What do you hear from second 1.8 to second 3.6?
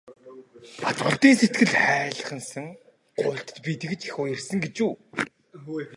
хайлгасан гуйлтад